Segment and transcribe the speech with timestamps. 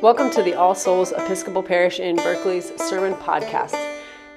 [0.00, 3.74] Welcome to the All Souls Episcopal Parish in Berkeley's Sermon Podcast.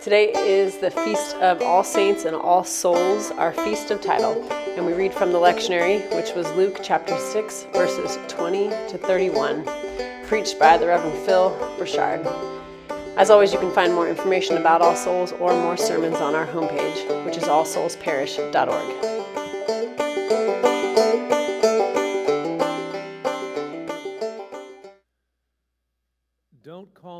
[0.00, 4.86] Today is the Feast of All Saints and All Souls, our feast of title, and
[4.86, 9.68] we read from the lectionary, which was Luke chapter 6, verses 20 to 31,
[10.26, 12.26] preached by the Reverend Phil Brochard.
[13.18, 16.46] As always, you can find more information about All Souls or more sermons on our
[16.46, 19.49] homepage, which is allsoulsparish.org.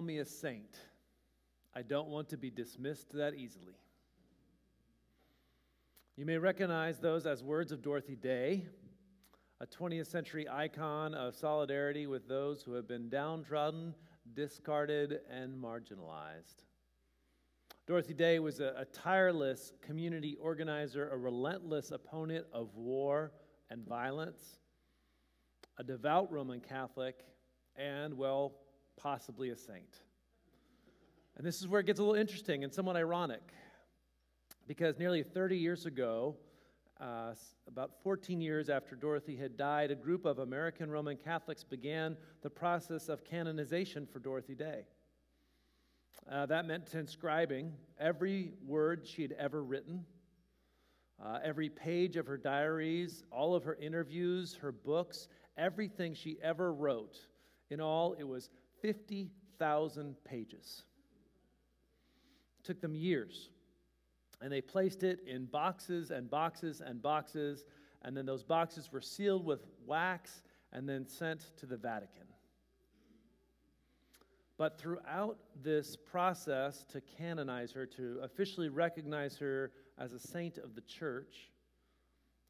[0.01, 0.79] call me a saint.
[1.75, 3.75] I don't want to be dismissed that easily.
[6.17, 8.65] You may recognize those as words of Dorothy Day,
[9.61, 13.95] a 20th century icon of solidarity with those who have been downtrodden,
[14.33, 16.65] discarded, and marginalized.
[17.87, 23.33] Dorothy Day was a, a, tireless community organizer, a relentless opponent of war
[23.69, 24.61] and violence,
[25.77, 27.17] a devout Roman Catholic,
[27.77, 28.55] and, well,
[29.03, 30.01] possibly a saint.
[31.37, 33.43] And this is where it gets a little interesting and somewhat ironic
[34.67, 36.37] because nearly 30 years ago,
[37.01, 37.35] uh,
[37.67, 42.51] about 14 years after Dorothy had died, a group of American Roman Catholics began the
[42.51, 44.85] process of canonization for Dorothy Day.
[46.31, 50.05] Uh, that meant transcribing every word she had ever written,
[51.25, 56.73] uh, every page of her diaries, all of her interviews, her books, everything she ever
[56.73, 57.17] wrote.
[57.71, 58.51] In all, it was
[58.81, 60.83] 50,000 pages.
[62.61, 63.51] It took them years.
[64.43, 67.65] And they placed it in boxes and boxes and boxes,
[68.03, 70.43] and then those boxes were sealed with wax
[70.73, 72.25] and then sent to the Vatican.
[74.57, 80.75] But throughout this process to canonize her, to officially recognize her as a saint of
[80.75, 81.51] the church,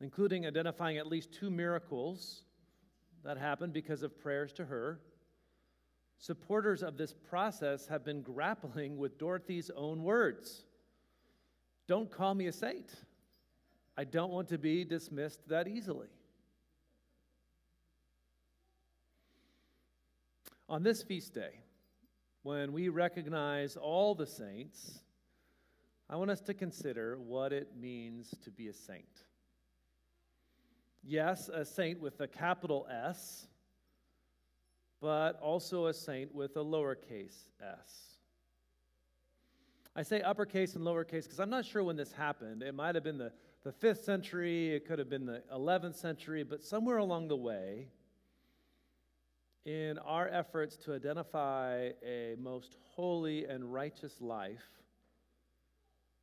[0.01, 2.43] including identifying at least two miracles
[3.23, 4.99] that happened because of prayers to her,
[6.21, 10.65] Supporters of this process have been grappling with Dorothy's own words
[11.89, 12.93] Don't call me a saint.
[13.97, 16.09] I don't want to be dismissed that easily.
[20.69, 21.61] On this feast day,
[22.43, 25.01] when we recognize all the saints,
[26.09, 29.25] I want us to consider what it means to be a saint.
[31.03, 33.47] Yes, a saint with a capital S
[35.01, 38.11] but also a saint with a lowercase s.
[39.97, 42.63] I say uppercase and lowercase because I'm not sure when this happened.
[42.63, 43.33] It might have been the,
[43.65, 47.89] the 5th century, it could have been the 11th century, but somewhere along the way,
[49.65, 54.65] in our efforts to identify a most holy and righteous life,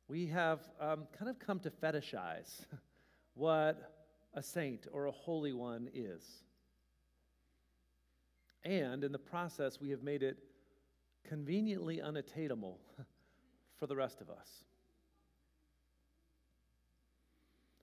[0.08, 2.64] we have um, kind of come to fetishize
[3.34, 3.94] what
[4.34, 6.22] a saint or a holy one is.
[8.68, 10.36] And in the process, we have made it
[11.26, 12.78] conveniently unattainable
[13.78, 14.62] for the rest of us.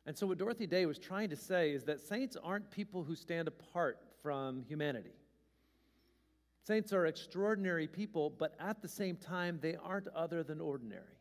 [0.06, 3.16] And so, what Dorothy Day was trying to say is that saints aren't people who
[3.16, 5.16] stand apart from humanity.
[6.68, 11.18] Saints are extraordinary people, but at the same time, they aren't other than ordinary.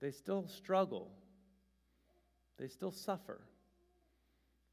[0.00, 1.10] They still struggle,
[2.56, 3.40] they still suffer,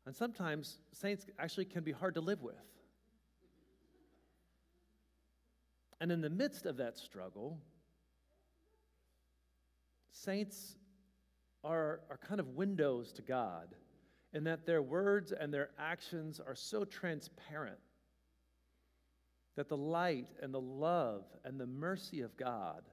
[0.05, 2.55] and sometimes saints actually can be hard to live with.
[6.01, 7.59] And in the midst of that struggle,
[10.11, 10.75] saints
[11.63, 13.75] are, are kind of windows to God
[14.33, 17.79] in that their words and their actions are so transparent
[19.55, 22.83] that the light and the love and the mercy of God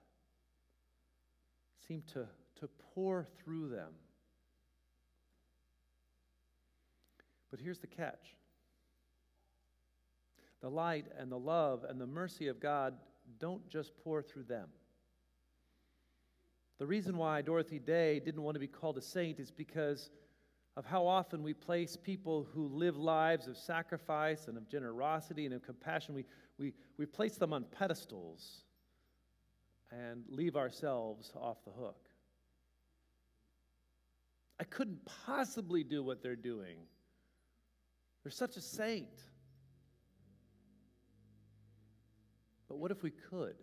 [1.86, 2.26] seem to,
[2.60, 3.92] to pour through them.
[7.50, 8.34] But here's the catch
[10.62, 12.94] the light and the love and the mercy of God
[13.38, 14.68] don't just pour through them.
[16.78, 20.10] The reason why Dorothy Day didn't want to be called a saint is because
[20.76, 25.54] of how often we place people who live lives of sacrifice and of generosity and
[25.54, 26.24] of compassion, we,
[26.58, 28.64] we, we place them on pedestals
[29.90, 32.08] and leave ourselves off the hook.
[34.60, 36.78] I couldn't possibly do what they're doing
[38.26, 39.22] they're such a saint.
[42.68, 43.54] But what if we could?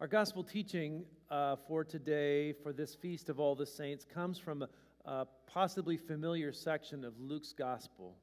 [0.00, 4.62] Our gospel teaching uh, for today, for this feast of all the saints, comes from
[4.62, 4.68] a,
[5.04, 8.16] a possibly familiar section of Luke's gospel.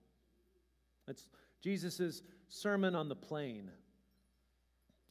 [1.07, 1.29] It's
[1.61, 3.69] Jesus' Sermon on the Plain.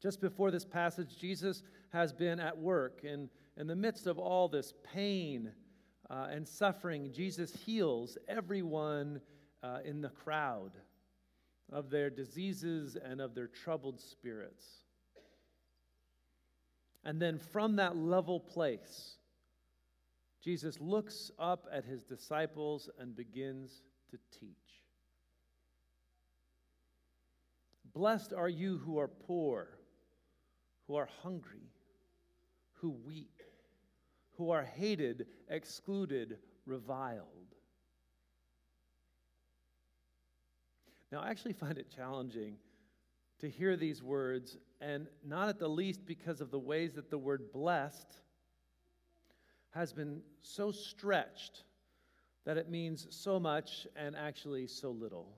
[0.03, 1.63] Just before this passage, Jesus
[1.93, 5.53] has been at work in, in the midst of all this pain
[6.11, 9.21] uh, and suffering, Jesus heals everyone
[9.63, 10.73] uh, in the crowd,
[11.73, 14.65] of their diseases and of their troubled spirits.
[17.05, 19.17] And then from that level place,
[20.43, 24.51] Jesus looks up at his disciples and begins to teach.
[27.95, 29.69] Blessed are you who are poor,
[30.87, 31.71] who are hungry,
[32.75, 33.41] who weep,
[34.37, 37.27] who are hated, excluded, reviled.
[41.13, 42.57] Now, I actually find it challenging
[43.39, 47.19] to hear these words, and not at the least because of the ways that the
[47.19, 48.21] word blessed
[49.71, 51.65] has been so stretched
[52.45, 55.29] that it means so much and actually so little.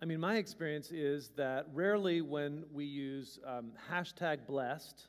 [0.00, 5.08] I mean, my experience is that rarely when we use um, hashtag blessed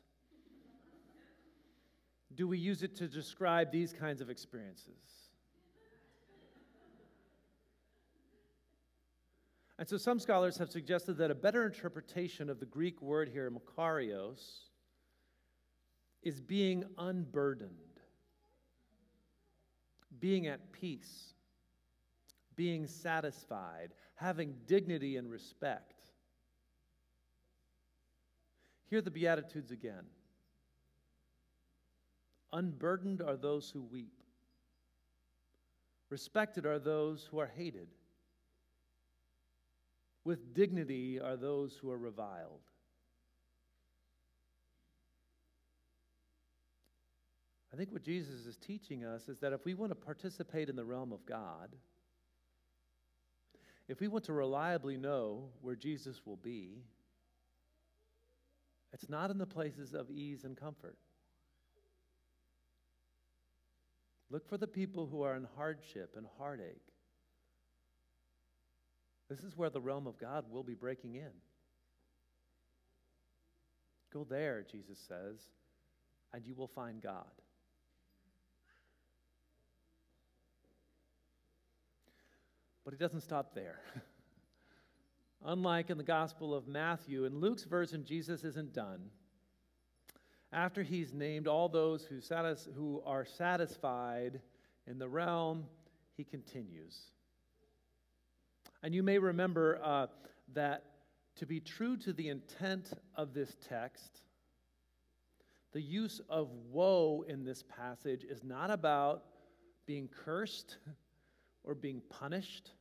[2.34, 5.30] do we use it to describe these kinds of experiences.
[9.78, 13.50] And so some scholars have suggested that a better interpretation of the Greek word here,
[13.50, 14.68] makarios,
[16.22, 17.70] is being unburdened,
[20.18, 21.32] being at peace,
[22.56, 25.94] being satisfied, having dignity and respect.
[28.90, 30.04] Hear the Beatitudes again.
[32.52, 34.22] Unburdened are those who weep.
[36.08, 37.88] Respected are those who are hated.
[40.24, 42.60] With dignity are those who are reviled.
[47.72, 50.76] I think what Jesus is teaching us is that if we want to participate in
[50.76, 51.76] the realm of God,
[53.88, 56.82] if we want to reliably know where Jesus will be,
[58.92, 60.96] it's not in the places of ease and comfort.
[64.30, 66.80] Look for the people who are in hardship and heartache.
[69.28, 71.30] This is where the realm of God will be breaking in.
[74.12, 75.38] Go there, Jesus says,
[76.32, 77.30] and you will find God.
[82.84, 83.78] But he doesn't stop there.
[85.44, 89.10] Unlike in the Gospel of Matthew, in Luke's version, Jesus isn't done.
[90.52, 94.40] After he's named all those who, satis- who are satisfied
[94.86, 95.66] in the realm,
[96.16, 96.98] he continues.
[98.82, 100.06] And you may remember uh,
[100.54, 100.84] that
[101.36, 104.22] to be true to the intent of this text,
[105.72, 109.22] the use of woe in this passage is not about
[109.86, 110.78] being cursed
[111.64, 112.72] or being punished.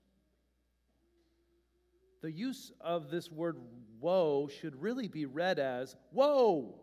[2.21, 3.57] The use of this word
[3.99, 6.79] woe should really be read as whoa.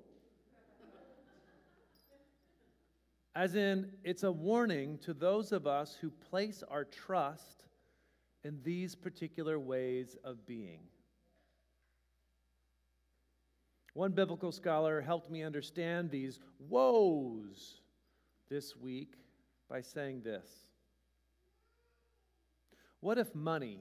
[3.36, 7.66] As in, it's a warning to those of us who place our trust
[8.44, 10.80] in these particular ways of being.
[13.92, 17.82] One biblical scholar helped me understand these woes
[18.48, 19.12] this week
[19.68, 20.48] by saying this
[23.00, 23.80] What if money,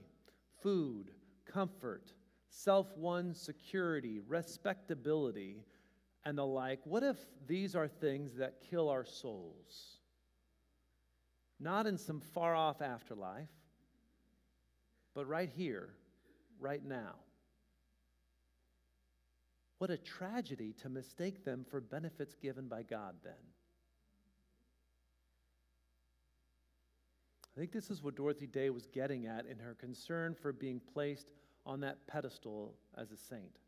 [0.61, 1.11] food,
[1.45, 2.11] comfort,
[2.49, 5.63] self won security, respectability,
[6.25, 7.17] and the like, what if
[7.47, 9.99] these are things that kill our souls?
[11.59, 13.49] Not in some far off afterlife,
[15.13, 15.89] but right here,
[16.59, 17.15] right now.
[19.77, 23.33] What a tragedy to mistake them for benefits given by God, then.
[27.55, 30.81] I think this is what Dorothy Day was getting at in her concern for being
[30.93, 31.27] placed
[31.65, 33.59] on that pedestal as a saint.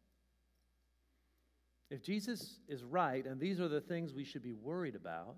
[1.90, 5.36] If Jesus is right, and these are the things we should be worried about,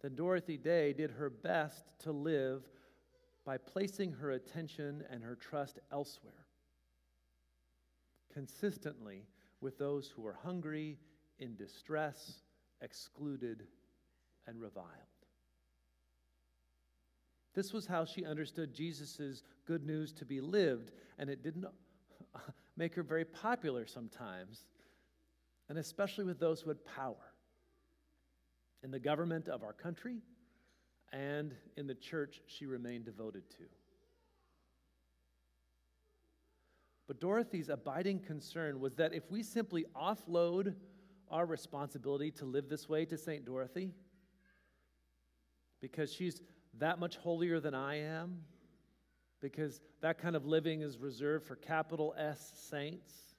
[0.00, 2.62] then Dorothy Day did her best to live
[3.44, 6.46] by placing her attention and her trust elsewhere,
[8.32, 9.26] consistently
[9.60, 10.98] with those who are hungry,
[11.38, 12.42] in distress,
[12.80, 13.64] excluded,
[14.46, 14.88] and reviled.
[17.54, 21.66] This was how she understood Jesus' good news to be lived, and it didn't
[22.76, 24.64] make her very popular sometimes,
[25.72, 27.32] and especially with those who had power
[28.82, 30.18] in the government of our country
[31.14, 33.62] and in the church she remained devoted to.
[37.08, 40.74] But Dorothy's abiding concern was that if we simply offload
[41.30, 43.42] our responsibility to live this way to St.
[43.42, 43.94] Dorothy,
[45.80, 46.42] because she's
[46.80, 48.42] that much holier than I am,
[49.40, 53.31] because that kind of living is reserved for capital S saints,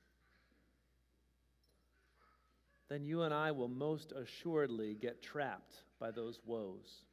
[2.89, 7.05] then you and I will most assuredly get trapped by those woes.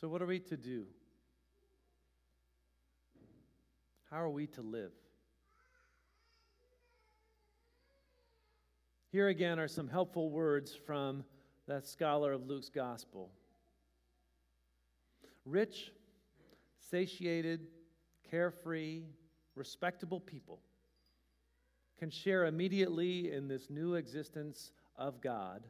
[0.00, 0.86] So, what are we to do?
[4.10, 4.92] How are we to live?
[9.12, 11.24] Here again are some helpful words from
[11.68, 13.30] that scholar of Luke's gospel.
[15.44, 15.92] Rich,
[16.90, 17.66] satiated,
[18.30, 19.02] carefree,
[19.54, 20.60] respectable people
[21.98, 25.62] can share immediately in this new existence of God,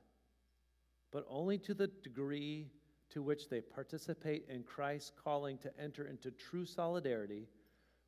[1.11, 2.71] but only to the degree
[3.11, 7.49] to which they participate in Christ's calling to enter into true solidarity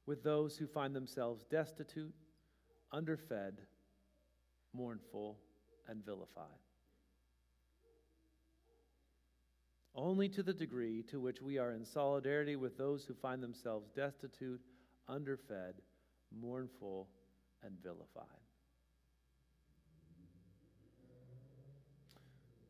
[0.07, 2.15] with those who find themselves destitute,
[2.93, 3.61] underfed,
[4.73, 5.39] mournful,
[5.89, 6.47] and vilified.
[9.95, 13.91] Only to the degree to which we are in solidarity with those who find themselves
[13.91, 14.61] destitute,
[15.09, 15.81] underfed,
[16.41, 17.09] mournful,
[17.63, 18.27] and vilified.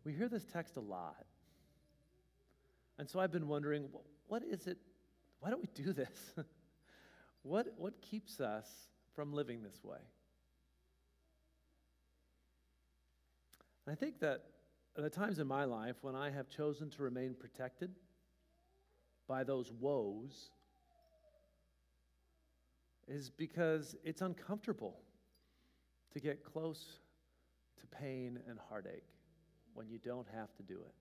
[0.04, 1.24] We hear this text a lot.
[2.98, 3.88] And so I've been wondering
[4.26, 4.78] what is it?
[5.40, 6.34] Why don't we do this?
[7.42, 8.66] what, what keeps us
[9.14, 9.98] from living this way?
[13.86, 14.44] I think that
[14.96, 17.90] the times in my life when I have chosen to remain protected
[19.28, 20.50] by those woes
[23.08, 25.00] is because it's uncomfortable
[26.12, 27.00] to get close
[27.80, 29.08] to pain and heartache
[29.74, 30.94] when you don't have to do it.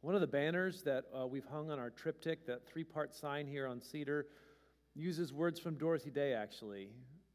[0.00, 3.46] One of the banners that uh, we've hung on our triptych, that three part sign
[3.46, 4.26] here on cedar,
[4.94, 6.88] uses words from Dorothy Day actually,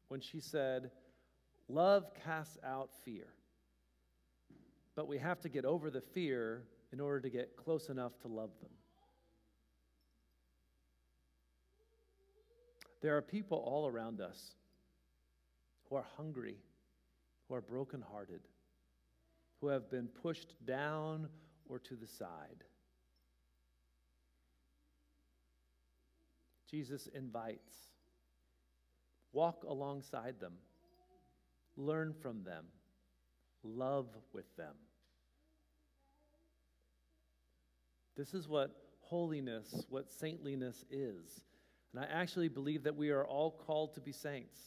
[0.08, 0.90] when she said,
[1.68, 3.28] Love casts out fear.
[4.96, 8.28] But we have to get over the fear in order to get close enough to
[8.28, 8.70] love them.
[13.00, 14.54] There are people all around us
[15.88, 16.56] who are hungry,
[17.48, 18.40] who are brokenhearted,
[19.60, 21.28] who have been pushed down
[21.68, 22.64] or to the side.
[26.70, 27.92] Jesus invites,
[29.32, 30.54] walk alongside them,
[31.76, 32.66] learn from them,
[33.62, 34.74] love with them.
[38.16, 41.44] This is what holiness, what saintliness is.
[41.92, 44.58] And I actually believe that we are all called to be saints.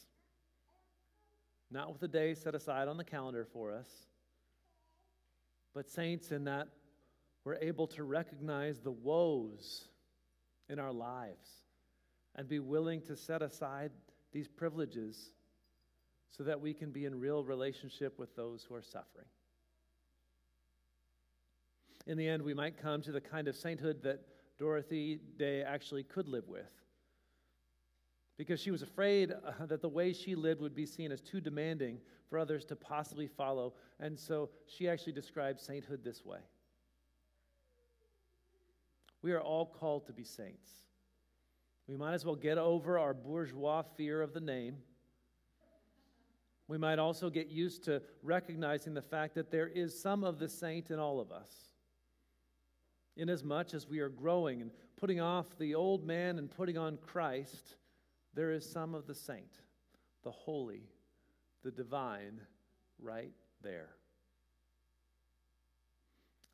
[1.69, 3.89] Not with a day set aside on the calendar for us,
[5.73, 6.67] but saints in that
[7.43, 9.85] we're able to recognize the woes
[10.69, 11.49] in our lives
[12.35, 13.91] and be willing to set aside
[14.31, 15.31] these privileges
[16.29, 19.27] so that we can be in real relationship with those who are suffering.
[22.07, 24.21] In the end, we might come to the kind of sainthood that
[24.57, 26.80] Dorothy Day actually could live with.
[28.41, 31.39] Because she was afraid uh, that the way she lived would be seen as too
[31.39, 33.73] demanding for others to possibly follow.
[33.99, 36.39] And so she actually describes sainthood this way
[39.21, 40.71] We are all called to be saints.
[41.85, 44.77] We might as well get over our bourgeois fear of the name
[46.67, 50.47] we might also get used to recognizing the fact that there is some of the
[50.47, 51.53] saint in all of us.
[53.17, 57.75] Inasmuch as we are growing and putting off the old man and putting on Christ,
[58.33, 59.59] there is some of the saint,
[60.23, 60.83] the holy,
[61.63, 62.41] the divine
[62.99, 63.89] right there.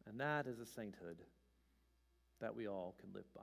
[0.07, 1.21] And that is a sainthood
[2.39, 3.41] that we all can live by.